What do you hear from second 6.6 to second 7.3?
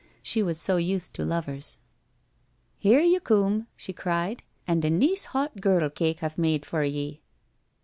for ye